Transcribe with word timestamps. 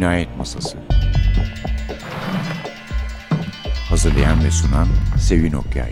Cinayet 0.00 0.36
Masası 0.38 0.78
Hazırlayan 3.88 4.44
ve 4.44 4.50
sunan 4.50 4.88
Sevin 5.18 5.52
Okyay 5.52 5.90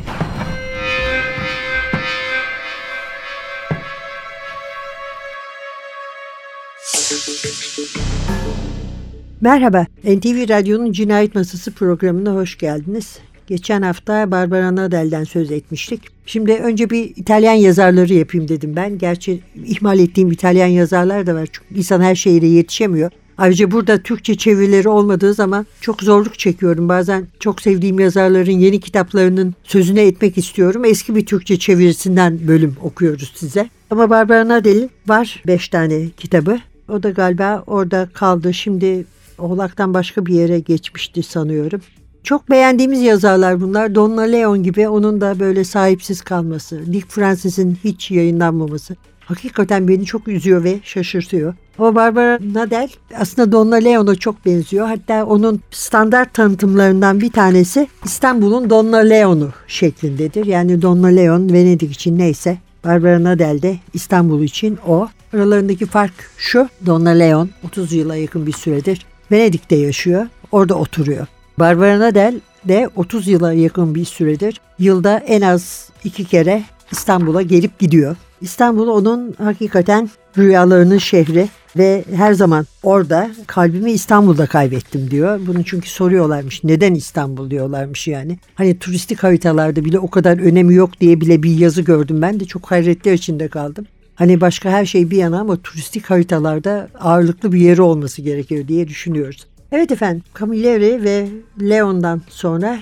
Merhaba, 9.41 9.87
NTV 10.05 10.49
Radyo'nun 10.49 10.93
Cinayet 10.93 11.35
Masası 11.35 11.75
programına 11.75 12.35
hoş 12.35 12.59
geldiniz. 12.59 13.19
Geçen 13.47 13.83
hafta 13.83 14.31
Barbara 14.31 14.77
Nadel'den 14.77 15.25
söz 15.25 15.51
etmiştik. 15.51 16.01
Şimdi 16.27 16.53
önce 16.53 16.91
bir 16.91 17.17
İtalyan 17.17 17.55
yazarları 17.55 18.15
yapayım 18.15 18.49
dedim 18.49 18.77
ben. 18.77 18.99
Gerçi 18.99 19.41
ihmal 19.65 19.99
ettiğim 19.99 20.31
İtalyan 20.31 20.67
yazarlar 20.67 21.27
da 21.27 21.35
var. 21.35 21.49
Çünkü 21.53 21.75
insan 21.75 22.01
her 22.01 22.15
şeyle 22.15 22.47
yetişemiyor. 22.47 23.11
Ayrıca 23.39 23.71
burada 23.71 23.99
Türkçe 23.99 24.35
çevirileri 24.35 24.89
olmadığı 24.89 25.35
zaman 25.35 25.67
çok 25.81 26.03
zorluk 26.03 26.39
çekiyorum. 26.39 26.89
Bazen 26.89 27.27
çok 27.41 27.61
sevdiğim 27.61 28.01
yazarların 28.01 28.51
yeni 28.59 28.81
kitaplarının 28.81 29.55
sözüne 29.65 30.07
etmek 30.07 30.39
istiyorum. 30.39 30.85
Eski 30.85 31.17
bir 31.17 31.27
Türkçe 31.27 31.59
çevirisinden 31.59 32.49
bölüm 32.49 32.77
okuyoruz 32.83 33.33
size. 33.37 33.71
Ama 33.91 34.11
Barbara 34.11 34.49
Nadel'in 34.49 34.91
var 35.07 35.43
beş 35.47 35.69
tane 35.69 36.09
kitabı. 36.17 36.59
O 36.89 37.03
da 37.03 37.11
galiba 37.11 37.65
orada 37.67 38.09
kaldı. 38.15 38.55
Şimdi 38.55 39.05
Oğlak'tan 39.39 39.95
başka 39.95 40.27
bir 40.27 40.35
yere 40.35 40.61
geçmişti 40.61 41.23
sanıyorum. 41.23 41.81
Çok 42.23 42.51
beğendiğimiz 42.51 43.03
yazarlar 43.03 43.61
bunlar. 43.61 43.95
Donna 43.95 44.23
Leon 44.23 44.63
gibi 44.63 44.89
onun 44.89 45.21
da 45.21 45.41
böyle 45.41 45.65
sahipsiz 45.65 46.21
kalması. 46.23 46.93
Dick 46.93 47.09
Francis'in 47.09 47.79
hiç 47.85 48.11
yayınlanmaması. 48.11 48.97
Hakikaten 49.29 49.89
beni 49.89 50.05
çok 50.05 50.29
üzüyor 50.29 50.65
ve 50.65 50.81
şaşırtıyor. 50.83 51.55
Ama 51.79 51.95
Barbara 51.95 52.39
Nadel 52.53 52.89
aslında 53.19 53.53
Donna 53.53 53.77
Leon'a 53.77 54.15
çok 54.15 54.47
benziyor. 54.47 54.87
Hatta 54.87 55.27
onun 55.27 55.61
standart 55.71 56.35
tanıtımlarından 56.35 57.21
bir 57.21 57.31
tanesi 57.31 57.89
İstanbul'un 58.05 58.71
Donna 58.71 58.97
Leon'u 58.97 59.51
şeklindedir. 59.67 60.47
Yani 60.47 60.83
Donna 60.83 61.07
Leon 61.07 61.53
Venedik 61.53 61.93
için 61.93 62.19
neyse 62.19 62.59
Barbara 62.85 63.25
Nadel 63.25 63.63
de 63.63 63.77
İstanbul 63.95 64.43
için 64.43 64.79
o. 64.87 65.09
Aralarındaki 65.33 65.87
fark 65.87 66.31
şu. 66.37 66.69
Donna 66.87 67.11
Leon 67.11 67.51
30 67.67 67.93
yıla 67.93 68.17
yakın 68.17 68.47
bir 68.47 68.53
süredir 68.53 69.07
Venedik'te 69.33 69.77
yaşıyor. 69.77 70.27
Orada 70.53 70.75
oturuyor. 70.75 71.27
Barbara 71.59 72.01
Nadel 72.01 72.41
de 72.65 72.89
30 72.97 73.29
yıla 73.29 73.53
yakın 73.53 73.95
bir 73.95 74.05
süredir 74.05 74.61
yılda 74.79 75.19
en 75.19 75.41
az 75.41 75.89
iki 76.05 76.25
kere 76.25 76.63
İstanbul'a 76.93 77.43
gelip 77.43 77.79
gidiyor. 77.79 78.17
İstanbul 78.41 78.89
onun 78.89 79.35
hakikaten 79.39 80.11
rüyalarının 80.39 80.99
şehri 80.99 81.49
ve 81.77 82.05
her 82.15 82.33
zaman 82.33 82.67
orada 82.83 83.31
kalbimi 83.47 83.93
İstanbul'da 83.93 84.47
kaybettim 84.47 85.11
diyor. 85.11 85.41
Bunu 85.47 85.65
çünkü 85.65 85.91
soruyorlarmış. 85.91 86.65
Neden 86.65 86.95
İstanbul 86.95 87.51
diyorlarmış 87.51 88.09
yani. 88.09 88.39
Hani 88.55 88.79
turistik 88.79 89.23
haritalarda 89.23 89.85
bile 89.85 89.99
o 89.99 90.11
kadar 90.11 90.39
önemi 90.39 90.75
yok 90.75 91.01
diye 91.01 91.21
bile 91.21 91.43
bir 91.43 91.59
yazı 91.59 91.83
gördüm. 91.83 92.23
Ben 92.23 92.41
de 92.41 92.45
çok 92.45 92.71
hayretler 92.71 93.13
içinde 93.13 93.49
kaldım. 93.49 93.87
Hani 94.15 94.41
başka 94.41 94.71
her 94.71 94.87
şey 94.87 95.11
bir 95.11 95.17
yana 95.17 95.41
ama 95.41 95.57
turistik 95.57 96.11
haritalarda 96.11 96.89
ağırlıklı 97.01 97.53
bir 97.53 97.61
yeri 97.61 97.83
olması 97.83 98.23
gerekiyor 98.23 98.69
diye 98.69 98.89
düşünüyoruz. 98.89 99.47
Evet 99.73 99.93
efendim 99.93 100.23
Camilleri 100.41 101.05
ve 101.05 101.29
Leon'dan 101.61 102.23
sonra 102.29 102.79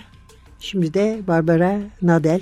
şimdi 0.61 0.95
de 0.95 1.21
Barbara 1.29 1.79
Nadel 2.03 2.41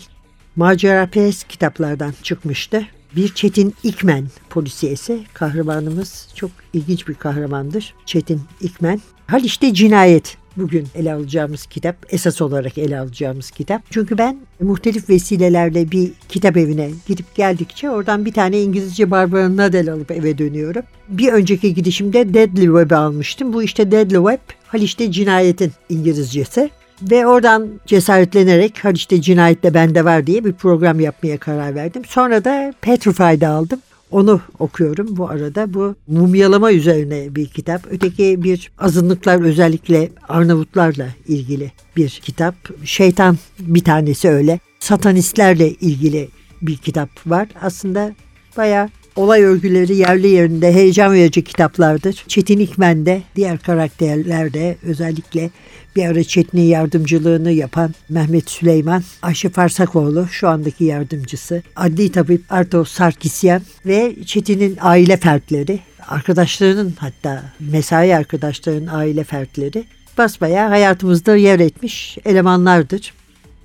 Macera 0.57 1.07
Perest 1.07 1.49
kitaplardan 1.49 2.15
çıkmıştı. 2.23 2.87
Bir 3.17 3.35
Çetin 3.35 3.75
İkmen 3.83 4.27
polisiyesi. 4.51 5.25
Kahramanımız 5.33 6.29
çok 6.35 6.51
ilginç 6.73 7.09
bir 7.09 7.15
kahramandır. 7.15 7.95
Çetin 8.07 8.41
İkmen. 8.61 9.01
Haliç'te 9.27 9.75
cinayet 9.75 10.37
bugün 10.57 10.87
ele 10.95 11.15
alacağımız 11.15 11.67
kitap, 11.67 11.97
esas 12.11 12.41
olarak 12.43 12.79
ele 12.79 12.99
alacağımız 12.99 13.51
kitap. 13.51 13.83
Çünkü 13.91 14.19
ben 14.19 14.37
muhtelif 14.61 15.11
vesilelerle 15.11 15.91
bir 15.91 16.13
kitap 16.29 16.57
evine 16.57 16.91
gidip 17.07 17.35
geldikçe 17.35 17.91
oradan 17.91 18.25
bir 18.25 18.33
tane 18.33 18.63
İngilizce 18.63 19.11
Barbara 19.11 19.57
Nadel 19.57 19.93
alıp 19.93 20.11
eve 20.11 20.39
dönüyorum. 20.39 20.83
Bir 21.09 21.33
önceki 21.33 21.75
gidişimde 21.75 22.35
Deadly 22.35 22.65
Web'i 22.65 22.97
almıştım. 22.97 23.53
Bu 23.53 23.63
işte 23.63 23.91
Deadly 23.91 24.17
Web, 24.17 24.57
Haliç'te 24.67 25.13
cinayetin 25.13 25.73
İngilizcesi. 25.89 26.71
Ve 27.03 27.27
oradan 27.27 27.69
cesaretlenerek 27.87 28.85
Haliç'te 28.85 29.21
cinayet 29.21 29.63
de 29.63 29.75
bende 29.75 30.05
var 30.05 30.27
diye 30.27 30.45
bir 30.45 30.53
program 30.53 31.01
yapmaya 31.01 31.39
karar 31.39 31.75
verdim. 31.75 32.03
Sonra 32.09 32.45
da 32.45 32.75
Petrified'i 32.81 33.47
aldım. 33.47 33.81
Onu 34.11 34.41
okuyorum 34.59 35.17
bu 35.17 35.29
arada. 35.29 35.75
Bu 35.75 35.95
mumyalama 36.07 36.73
üzerine 36.73 37.35
bir 37.35 37.47
kitap. 37.47 37.87
Öteki 37.91 38.43
bir 38.43 38.71
azınlıklar 38.79 39.41
özellikle 39.41 40.11
Arnavutlarla 40.29 41.07
ilgili 41.29 41.73
bir 41.97 42.09
kitap. 42.09 42.55
Şeytan 42.85 43.39
bir 43.59 43.85
tanesi 43.85 44.29
öyle. 44.29 44.61
Satanistlerle 44.81 45.71
ilgili 45.71 46.29
bir 46.63 46.77
kitap 46.77 47.09
var. 47.27 47.49
Aslında 47.63 48.15
baya 48.57 48.89
olay 49.17 49.43
örgüleri 49.43 49.97
yerli 49.97 50.29
yerinde 50.29 50.75
heyecan 50.75 51.13
verici 51.13 51.45
kitaplardır. 51.45 52.25
Çetin 52.29 52.59
İkmen 52.59 53.07
de 53.07 53.23
diğer 53.37 53.59
karakterler 53.59 54.53
de 54.53 54.77
özellikle 54.83 55.51
bir 55.97 56.05
ara 56.05 56.25
Çetin'in 56.25 56.63
yardımcılığını 56.63 57.53
yapan 57.53 57.95
Mehmet 58.09 58.51
Süleyman, 58.51 59.03
Ayşe 59.23 59.49
Farsakoğlu 59.49 60.29
şu 60.31 60.49
andaki 60.49 60.85
yardımcısı, 60.85 61.63
adli 61.77 62.13
tabip 62.13 62.43
Arto 62.51 62.85
Sarkisyan 62.85 63.63
ve 63.87 64.17
Çetin'in 64.27 64.79
aile 64.81 65.17
fertleri, 65.17 65.81
arkadaşlarının 66.09 66.95
hatta 66.99 67.45
mesai 67.61 68.17
arkadaşlarının 68.17 68.87
aile 68.87 69.25
fertleri 69.25 69.85
basbaya 70.19 70.71
hayatımızda 70.71 71.37
yer 71.37 71.61
etmiş 71.61 72.19
elemanlardır. 72.25 73.15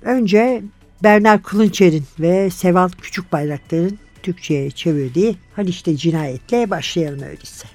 Önce 0.02 0.62
Bernard 1.02 1.42
Kılınçer'in 1.42 2.04
ve 2.20 2.50
Seval 2.50 2.88
Küçükbayraktar'ın 3.02 3.98
Türkçe'ye 4.22 4.70
çevirdiği 4.70 5.36
Haliç'te 5.56 5.96
cinayetle 5.96 6.70
başlayalım 6.70 7.22
öyleyse. 7.22 7.68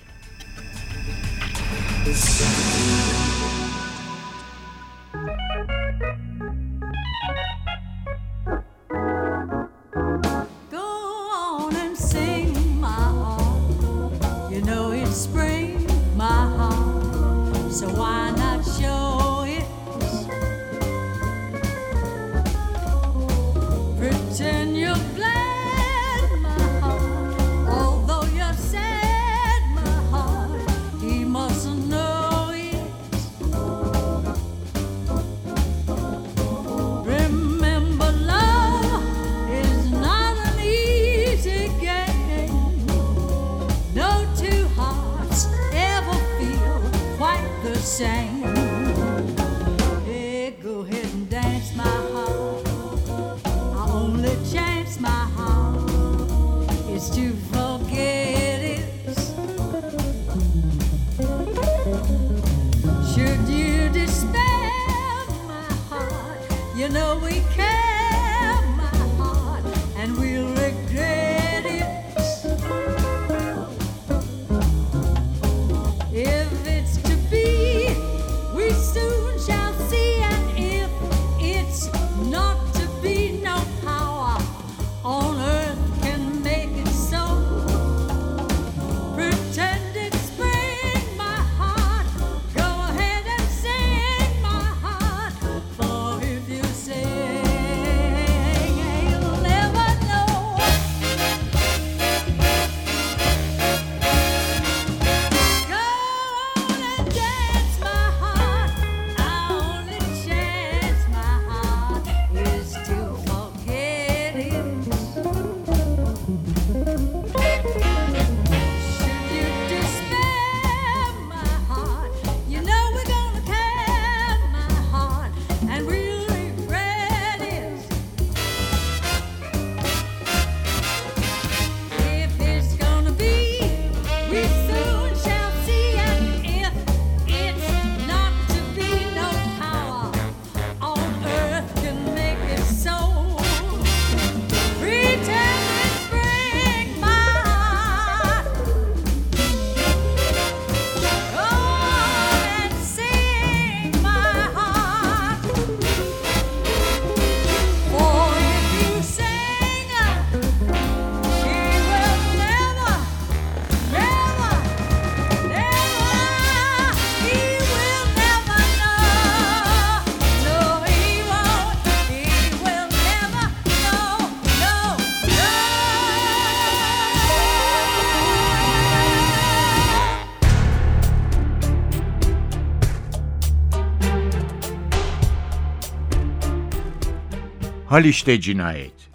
Haliç'te 187.95 188.41
cinayet. 188.41 189.09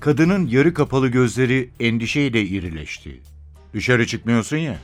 Kadının 0.00 0.46
yarı 0.46 0.74
kapalı 0.74 1.08
gözleri 1.08 1.70
endişeyle 1.80 2.42
irileşti. 2.42 3.22
Dışarı 3.74 4.06
çıkmıyorsun 4.06 4.56
ya. 4.56 4.78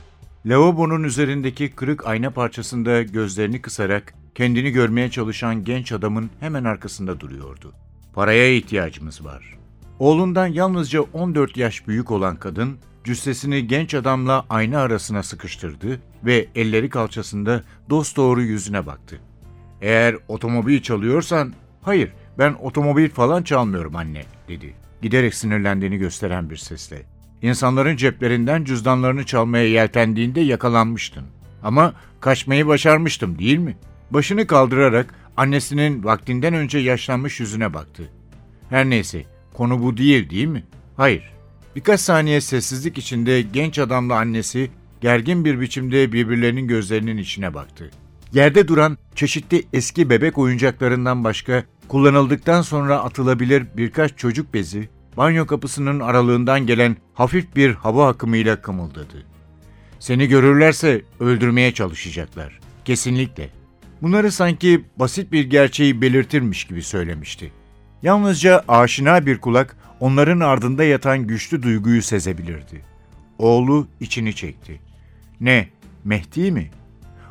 Lavabonun 0.45 1.03
üzerindeki 1.03 1.69
kırık 1.69 2.07
ayna 2.07 2.29
parçasında 2.29 3.01
gözlerini 3.01 3.61
kısarak 3.61 4.13
kendini 4.35 4.71
görmeye 4.71 5.11
çalışan 5.11 5.63
genç 5.63 5.91
adamın 5.91 6.29
hemen 6.39 6.63
arkasında 6.63 7.19
duruyordu. 7.19 7.73
Paraya 8.13 8.55
ihtiyacımız 8.55 9.25
var. 9.25 9.57
Oğlundan 9.99 10.47
yalnızca 10.47 11.01
14 11.01 11.57
yaş 11.57 11.87
büyük 11.87 12.11
olan 12.11 12.35
kadın 12.35 12.77
cüssesini 13.03 13.67
genç 13.67 13.93
adamla 13.93 14.45
ayna 14.49 14.79
arasına 14.79 15.23
sıkıştırdı 15.23 16.01
ve 16.25 16.47
elleri 16.55 16.89
kalçasında 16.89 17.63
dosdoğru 17.89 18.41
yüzüne 18.41 18.85
baktı. 18.85 19.19
Eğer 19.81 20.15
otomobil 20.27 20.81
çalıyorsan, 20.81 21.53
hayır 21.81 22.11
ben 22.39 22.55
otomobil 22.61 23.09
falan 23.09 23.43
çalmıyorum 23.43 23.95
anne 23.95 24.23
dedi. 24.47 24.73
Giderek 25.01 25.35
sinirlendiğini 25.35 25.97
gösteren 25.97 26.49
bir 26.49 26.57
sesle. 26.57 27.01
İnsanların 27.41 27.95
ceplerinden 27.95 28.63
cüzdanlarını 28.63 29.25
çalmaya 29.25 29.67
yeltendiğinde 29.67 30.41
yakalanmıştın. 30.41 31.23
Ama 31.63 31.93
kaçmayı 32.19 32.67
başarmıştım 32.67 33.39
değil 33.39 33.57
mi? 33.57 33.77
Başını 34.11 34.47
kaldırarak 34.47 35.13
annesinin 35.37 36.03
vaktinden 36.03 36.53
önce 36.53 36.77
yaşlanmış 36.77 37.39
yüzüne 37.39 37.73
baktı. 37.73 38.09
Her 38.69 38.89
neyse, 38.89 39.25
konu 39.53 39.83
bu 39.83 39.97
değil 39.97 40.29
değil 40.29 40.47
mi? 40.47 40.63
Hayır. 40.97 41.31
Birkaç 41.75 41.99
saniye 41.99 42.41
sessizlik 42.41 42.97
içinde 42.97 43.41
genç 43.41 43.79
adamla 43.79 44.15
annesi 44.15 44.71
gergin 45.01 45.45
bir 45.45 45.59
biçimde 45.61 46.11
birbirlerinin 46.11 46.67
gözlerinin 46.67 47.17
içine 47.17 47.53
baktı. 47.53 47.91
Yerde 48.33 48.67
duran 48.67 48.97
çeşitli 49.15 49.63
eski 49.73 50.09
bebek 50.09 50.37
oyuncaklarından 50.37 51.23
başka 51.23 51.63
kullanıldıktan 51.87 52.61
sonra 52.61 52.99
atılabilir 52.99 53.65
birkaç 53.77 54.17
çocuk 54.17 54.53
bezi 54.53 54.89
banyo 55.17 55.45
kapısının 55.45 55.99
aralığından 55.99 56.65
gelen 56.67 56.97
hafif 57.13 57.55
bir 57.55 57.73
hava 57.73 58.07
akımıyla 58.07 58.61
kımıldadı. 58.61 59.25
Seni 59.99 60.27
görürlerse 60.27 61.01
öldürmeye 61.19 61.73
çalışacaklar. 61.73 62.59
Kesinlikle. 62.85 63.49
Bunları 64.01 64.31
sanki 64.31 64.85
basit 64.99 65.31
bir 65.31 65.49
gerçeği 65.49 66.01
belirtirmiş 66.01 66.63
gibi 66.63 66.81
söylemişti. 66.81 67.51
Yalnızca 68.03 68.63
aşina 68.67 69.25
bir 69.25 69.37
kulak 69.37 69.77
onların 69.99 70.39
ardında 70.39 70.83
yatan 70.83 71.27
güçlü 71.27 71.63
duyguyu 71.63 72.01
sezebilirdi. 72.01 72.81
Oğlu 73.37 73.87
içini 73.99 74.35
çekti. 74.35 74.79
Ne, 75.41 75.69
Mehdi 76.03 76.51
mi? 76.51 76.69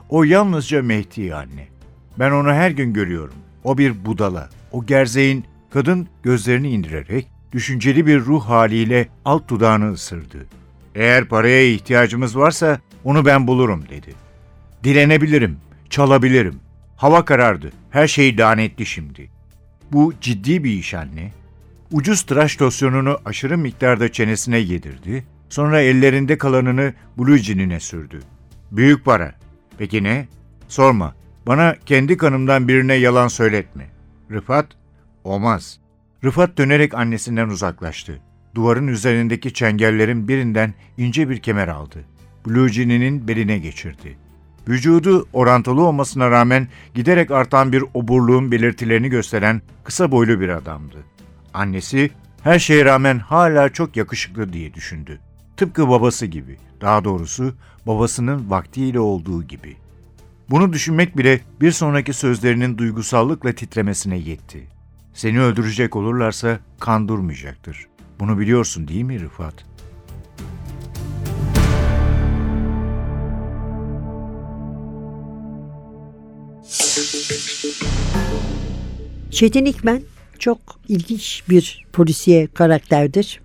O 0.08 0.24
yalnızca 0.24 0.82
Mehdi 0.82 1.34
anne. 1.34 1.68
Ben 2.18 2.30
onu 2.30 2.52
her 2.52 2.70
gün 2.70 2.92
görüyorum. 2.92 3.34
O 3.64 3.78
bir 3.78 4.04
budala. 4.04 4.48
O 4.72 4.86
gerzeğin 4.86 5.44
kadın 5.70 6.08
gözlerini 6.22 6.70
indirerek 6.70 7.28
düşünceli 7.52 8.06
bir 8.06 8.20
ruh 8.20 8.44
haliyle 8.44 9.08
alt 9.24 9.48
dudağını 9.48 9.92
ısırdı. 9.92 10.46
Eğer 10.94 11.24
paraya 11.24 11.72
ihtiyacımız 11.72 12.38
varsa 12.38 12.80
onu 13.04 13.26
ben 13.26 13.46
bulurum 13.46 13.84
dedi. 13.88 14.14
Dilenebilirim, 14.84 15.56
çalabilirim. 15.90 16.60
Hava 16.96 17.24
karardı, 17.24 17.72
her 17.90 18.06
şey 18.08 18.38
lanetli 18.38 18.86
şimdi. 18.86 19.30
Bu 19.92 20.14
ciddi 20.20 20.64
bir 20.64 20.70
iş 20.70 20.94
anne. 20.94 21.32
Ucuz 21.92 22.22
tıraş 22.22 22.62
losyonunu 22.62 23.18
aşırı 23.24 23.58
miktarda 23.58 24.12
çenesine 24.12 24.58
yedirdi, 24.58 25.24
sonra 25.48 25.80
ellerinde 25.80 26.38
kalanını 26.38 26.94
Blue 27.18 27.38
Jean'ine 27.38 27.80
sürdü. 27.80 28.20
Büyük 28.72 29.04
para. 29.04 29.34
Peki 29.78 30.02
ne? 30.02 30.28
Sorma. 30.68 31.14
Bana 31.46 31.76
kendi 31.86 32.16
kanımdan 32.16 32.68
birine 32.68 32.94
yalan 32.94 33.28
söyletme. 33.28 33.86
Rıfat, 34.30 34.66
olmaz. 35.24 35.80
Rıfat 36.24 36.58
dönerek 36.58 36.94
annesinden 36.94 37.48
uzaklaştı. 37.48 38.20
Duvarın 38.54 38.86
üzerindeki 38.86 39.52
çengellerin 39.52 40.28
birinden 40.28 40.74
ince 40.98 41.28
bir 41.28 41.38
kemer 41.38 41.68
aldı. 41.68 42.04
Blue 42.46 42.68
Jean'inin 42.68 43.28
beline 43.28 43.58
geçirdi. 43.58 44.16
Vücudu 44.68 45.28
orantılı 45.32 45.82
olmasına 45.82 46.30
rağmen 46.30 46.68
giderek 46.94 47.30
artan 47.30 47.72
bir 47.72 47.84
oburluğun 47.94 48.52
belirtilerini 48.52 49.08
gösteren 49.08 49.62
kısa 49.84 50.10
boylu 50.10 50.40
bir 50.40 50.48
adamdı. 50.48 50.96
Annesi 51.54 52.10
her 52.42 52.58
şeye 52.58 52.84
rağmen 52.84 53.18
hala 53.18 53.68
çok 53.68 53.96
yakışıklı 53.96 54.52
diye 54.52 54.74
düşündü. 54.74 55.20
Tıpkı 55.56 55.88
babası 55.88 56.26
gibi, 56.26 56.56
daha 56.80 57.04
doğrusu 57.04 57.54
babasının 57.86 58.50
vaktiyle 58.50 59.00
olduğu 59.00 59.42
gibi. 59.42 59.76
Bunu 60.50 60.72
düşünmek 60.72 61.18
bile 61.18 61.40
bir 61.60 61.72
sonraki 61.72 62.12
sözlerinin 62.12 62.78
duygusallıkla 62.78 63.52
titremesine 63.52 64.18
yetti. 64.18 64.66
Seni 65.14 65.40
öldürecek 65.40 65.96
olurlarsa 65.96 66.58
kan 66.80 67.08
durmayacaktır. 67.08 67.86
Bunu 68.20 68.38
biliyorsun 68.38 68.88
değil 68.88 69.02
mi 69.02 69.20
Rıfat? 69.20 69.64
Çetin 79.30 79.64
İkmen 79.64 80.02
çok 80.38 80.58
ilginç 80.88 81.42
bir 81.48 81.86
polisiye 81.92 82.46
karakterdir. 82.46 83.40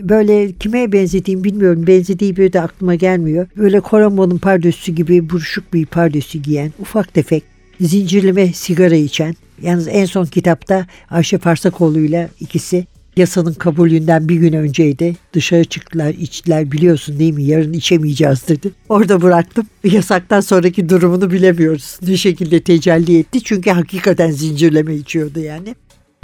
Böyle 0.00 0.52
kime 0.52 0.92
benzediğimi 0.92 1.44
bilmiyorum. 1.44 1.86
Benzediği 1.86 2.36
biri 2.36 2.52
de 2.52 2.60
aklıma 2.60 2.94
gelmiyor. 2.94 3.46
Böyle 3.56 3.80
Koramon'un 3.80 4.38
pardösü 4.38 4.92
gibi 4.92 5.30
buruşuk 5.30 5.74
bir 5.74 5.86
pardösü 5.86 6.38
giyen, 6.38 6.72
ufak 6.78 7.14
tefek, 7.14 7.42
zincirleme 7.80 8.52
sigara 8.52 8.94
içen. 8.94 9.34
Yalnız 9.62 9.88
en 9.88 10.04
son 10.04 10.24
kitapta 10.24 10.86
Ayşe 11.10 11.38
Farsakoğlu 11.38 11.98
ile 11.98 12.28
ikisi 12.40 12.86
yasanın 13.16 13.54
kabulünden 13.54 14.28
bir 14.28 14.36
gün 14.36 14.52
önceydi. 14.52 15.16
Dışarı 15.32 15.64
çıktılar, 15.64 16.14
içtiler 16.14 16.72
biliyorsun 16.72 17.18
değil 17.18 17.34
mi? 17.34 17.44
Yarın 17.44 17.72
içemeyeceğiz 17.72 18.48
dedi. 18.48 18.70
Orada 18.88 19.22
bıraktım. 19.22 19.66
Yasaktan 19.84 20.40
sonraki 20.40 20.88
durumunu 20.88 21.30
bilemiyoruz. 21.30 21.98
Ne 22.08 22.16
şekilde 22.16 22.60
tecelli 22.60 23.18
etti? 23.18 23.42
Çünkü 23.44 23.70
hakikaten 23.70 24.30
zincirleme 24.30 24.94
içiyordu 24.94 25.40
yani. 25.40 25.74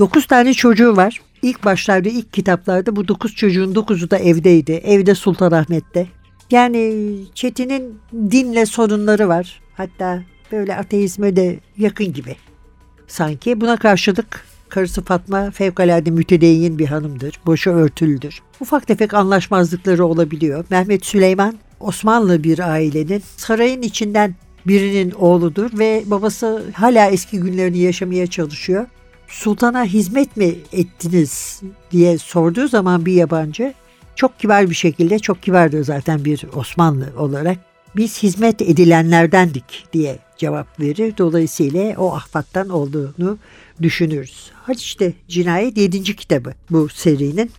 Dokuz 0.00 0.26
tane 0.26 0.54
çocuğu 0.54 0.96
var. 0.96 1.20
İlk 1.42 1.64
başlarda, 1.64 2.08
ilk 2.08 2.32
kitaplarda 2.32 2.96
bu 2.96 3.08
dokuz 3.08 3.34
çocuğun 3.34 3.74
dokuzu 3.74 4.10
da 4.10 4.18
evdeydi. 4.18 4.72
Evde 4.72 5.14
Sultanahmet'te. 5.14 6.06
Yani 6.50 7.14
Çetin'in 7.34 7.98
dinle 8.30 8.66
sorunları 8.66 9.28
var. 9.28 9.60
Hatta 9.74 10.22
böyle 10.52 10.76
ateizme 10.76 11.36
de 11.36 11.60
yakın 11.78 12.12
gibi. 12.12 12.36
Sanki 13.06 13.60
buna 13.60 13.76
karşılık 13.76 14.44
karısı 14.68 15.04
Fatma 15.04 15.50
fevkalade 15.50 16.10
mütedeyyin 16.10 16.78
bir 16.78 16.86
hanımdır. 16.86 17.40
Boşu 17.46 17.70
örtülüdür. 17.70 18.42
Ufak 18.60 18.86
tefek 18.86 19.14
anlaşmazlıkları 19.14 20.06
olabiliyor. 20.06 20.64
Mehmet 20.70 21.06
Süleyman 21.06 21.54
Osmanlı 21.80 22.44
bir 22.44 22.58
ailenin 22.58 23.22
sarayın 23.36 23.82
içinden 23.82 24.34
birinin 24.66 25.10
oğludur 25.10 25.78
ve 25.78 26.02
babası 26.06 26.62
hala 26.72 27.10
eski 27.10 27.40
günlerini 27.40 27.78
yaşamaya 27.78 28.26
çalışıyor 28.26 28.86
sultana 29.30 29.84
hizmet 29.84 30.36
mi 30.36 30.54
ettiniz 30.72 31.60
diye 31.90 32.18
sorduğu 32.18 32.68
zaman 32.68 33.06
bir 33.06 33.12
yabancı 33.12 33.74
çok 34.16 34.38
kibar 34.38 34.70
bir 34.70 34.74
şekilde 34.74 35.18
çok 35.18 35.42
kibardır 35.42 35.84
zaten 35.84 36.24
bir 36.24 36.44
Osmanlı 36.54 37.12
olarak 37.18 37.58
biz 37.96 38.22
hizmet 38.22 38.62
edilenlerdendik 38.62 39.84
diye 39.92 40.18
cevap 40.36 40.80
verir. 40.80 41.14
Dolayısıyla 41.18 41.94
o 41.98 42.14
ahbaptan 42.14 42.68
olduğunu 42.68 43.38
düşünürüz. 43.82 44.50
Hadi 44.54 44.78
işte 44.78 45.12
Cinayet 45.28 45.76
7. 45.76 46.02
kitabı 46.02 46.54
bu 46.70 46.88
serinin. 46.88 47.50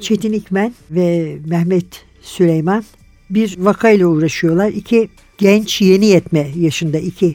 Çetin 0.00 0.32
İkmen 0.32 0.74
ve 0.90 1.38
Mehmet 1.46 2.04
Süleyman 2.22 2.84
bir 3.30 3.58
vakayla 3.58 4.06
uğraşıyorlar. 4.06 4.68
İki 4.68 5.08
genç 5.38 5.80
yeni 5.80 6.06
yetme 6.06 6.50
yaşında 6.56 6.98
iki 6.98 7.34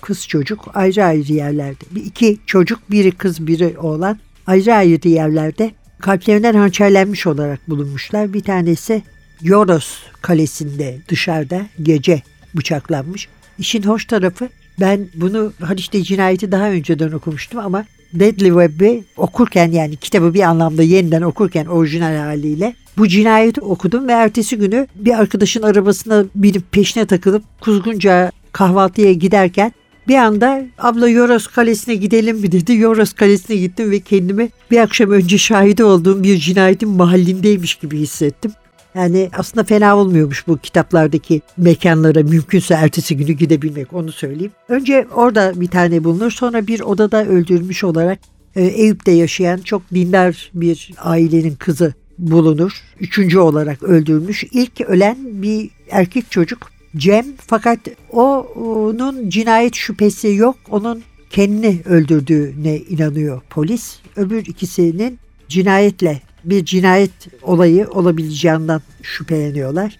kız 0.00 0.28
çocuk 0.28 0.64
ayrı 0.74 1.04
ayrı 1.04 1.32
yerlerde. 1.32 1.84
Bir 1.90 2.04
iki 2.04 2.38
çocuk 2.46 2.90
biri 2.90 3.10
kız 3.10 3.46
biri 3.46 3.78
oğlan 3.78 4.18
ayrı 4.46 4.74
ayrı 4.74 5.08
yerlerde 5.08 5.70
kalplerinden 6.00 6.54
hançerlenmiş 6.54 7.26
olarak 7.26 7.70
bulunmuşlar. 7.70 8.32
Bir 8.32 8.42
tanesi 8.42 9.02
Yoros 9.42 9.98
kalesinde 10.22 10.98
dışarıda 11.08 11.66
gece 11.82 12.22
bıçaklanmış. 12.54 13.28
İşin 13.58 13.82
hoş 13.82 14.04
tarafı 14.04 14.48
ben 14.80 15.08
bunu 15.14 15.52
Haliç'te 15.60 16.02
cinayeti 16.02 16.52
daha 16.52 16.70
önceden 16.70 17.12
okumuştum 17.12 17.58
ama 17.58 17.84
Deadly 18.12 18.48
Web'i 18.48 19.04
okurken 19.16 19.72
yani 19.72 19.96
kitabı 19.96 20.34
bir 20.34 20.40
anlamda 20.40 20.82
yeniden 20.82 21.22
okurken 21.22 21.66
orijinal 21.66 22.16
haliyle 22.16 22.74
bu 22.98 23.08
cinayeti 23.08 23.60
okudum 23.60 24.08
ve 24.08 24.12
ertesi 24.12 24.58
günü 24.58 24.86
bir 24.94 25.18
arkadaşın 25.18 25.62
arabasına 25.62 26.24
binip 26.34 26.72
peşine 26.72 27.06
takılıp 27.06 27.42
Kuzgunca 27.60 28.32
kahvaltıya 28.52 29.12
giderken 29.12 29.72
bir 30.08 30.14
anda 30.14 30.62
abla 30.78 31.08
Yoros 31.08 31.46
Kalesi'ne 31.46 31.94
gidelim 31.94 32.36
mi 32.36 32.52
dedi. 32.52 32.76
Yoros 32.76 33.12
Kalesi'ne 33.12 33.56
gittim 33.56 33.90
ve 33.90 34.00
kendimi 34.00 34.48
bir 34.70 34.78
akşam 34.78 35.10
önce 35.10 35.38
şahidi 35.38 35.84
olduğum 35.84 36.22
bir 36.22 36.38
cinayetin 36.38 36.88
mahallindeymiş 36.88 37.74
gibi 37.74 37.98
hissettim. 37.98 38.52
Yani 38.94 39.30
aslında 39.38 39.64
fena 39.64 39.96
olmuyormuş 39.96 40.46
bu 40.46 40.58
kitaplardaki 40.58 41.40
mekanlara 41.56 42.22
mümkünse 42.22 42.74
ertesi 42.74 43.16
günü 43.16 43.32
gidebilmek 43.32 43.92
onu 43.92 44.12
söyleyeyim. 44.12 44.52
Önce 44.68 45.06
orada 45.14 45.52
bir 45.56 45.68
tane 45.68 46.04
bulunur 46.04 46.30
sonra 46.30 46.66
bir 46.66 46.80
odada 46.80 47.26
öldürmüş 47.26 47.84
olarak 47.84 48.18
e, 48.56 48.64
Eyüp'te 48.64 49.12
yaşayan 49.12 49.58
çok 49.58 49.82
dindar 49.94 50.50
bir 50.54 50.90
ailenin 50.98 51.54
kızı 51.54 51.94
bulunur. 52.18 52.72
Üçüncü 53.00 53.38
olarak 53.38 53.82
öldürülmüş. 53.82 54.44
İlk 54.52 54.80
ölen 54.80 55.16
bir 55.22 55.70
erkek 55.90 56.30
çocuk 56.30 56.75
Cem 56.96 57.26
fakat 57.46 57.78
onun 58.10 59.30
cinayet 59.30 59.74
şüphesi 59.74 60.34
yok. 60.34 60.56
Onun 60.70 61.02
kendini 61.30 61.82
öldürdüğüne 61.84 62.76
inanıyor 62.76 63.42
polis. 63.50 63.98
Öbür 64.16 64.46
ikisinin 64.46 65.18
cinayetle 65.48 66.20
bir 66.44 66.64
cinayet 66.64 67.12
olayı 67.42 67.88
olabileceğinden 67.88 68.80
şüpheleniyorlar. 69.02 69.98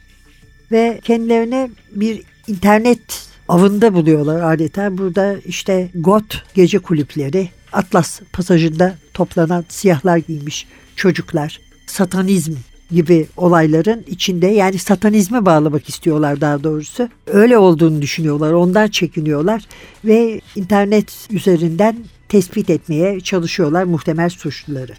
Ve 0.73 1.00
kendilerine 1.05 1.71
bir 1.93 2.23
internet 2.49 3.29
avında 3.49 3.95
buluyorlar 3.95 4.53
adeta. 4.55 4.99
Burada 4.99 5.37
işte 5.47 5.91
GOT 5.95 6.45
gece 6.55 6.79
kulüpleri, 6.79 7.49
Atlas 7.73 8.21
pasajında 8.33 8.95
toplanan 9.15 9.65
siyahlar 9.69 10.17
giymiş 10.17 10.67
çocuklar, 10.97 11.61
satanizm 11.87 12.55
gibi 12.90 13.26
olayların 13.37 14.05
içinde 14.07 14.47
yani 14.47 14.78
satanizme 14.78 15.47
bağlamak 15.47 15.88
istiyorlar 15.88 16.40
daha 16.40 16.64
doğrusu. 16.64 17.09
Öyle 17.26 17.59
olduğunu 17.59 18.02
düşünüyorlar, 18.02 18.52
ondan 18.52 18.88
çekiniyorlar 18.88 19.62
ve 20.05 20.40
internet 20.57 21.28
üzerinden 21.31 21.97
tespit 22.28 22.71
etmeye 22.71 23.21
çalışıyorlar 23.21 23.85
muhtemel 23.85 24.28
suçluları. 24.28 24.93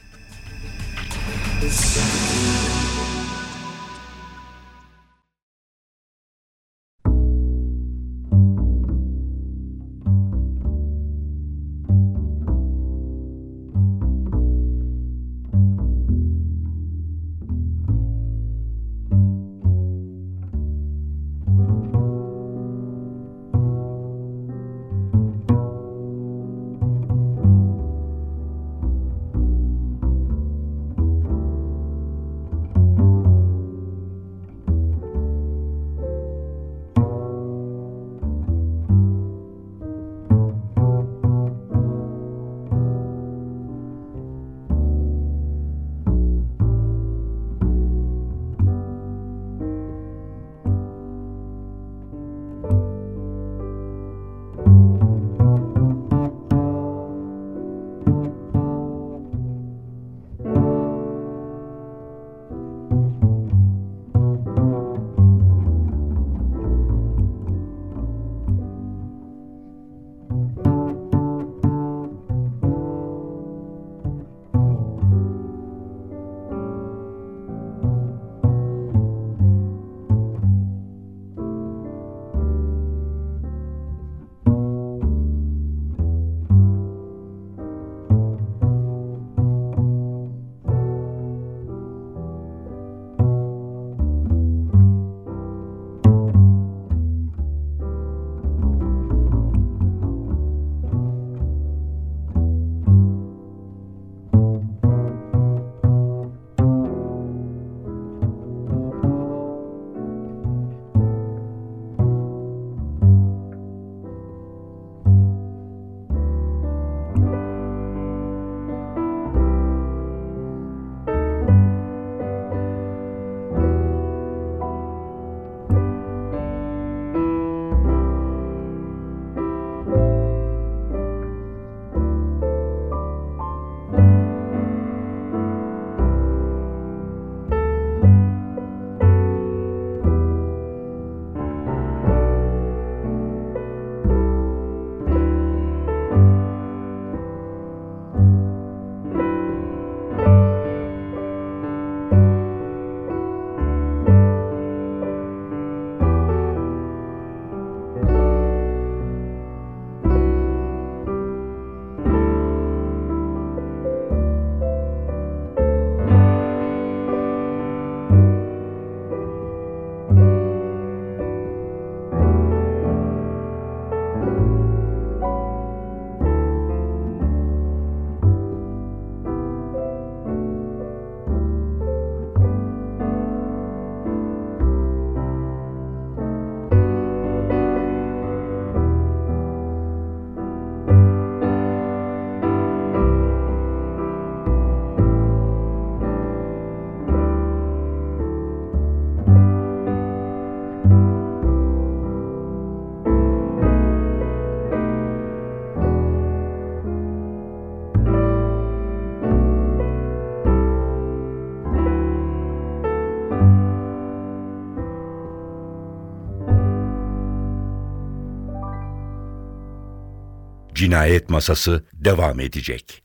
Cinayet 220.88 221.30
Masası 221.30 221.86
devam 221.94 222.40
edecek. 222.40 223.04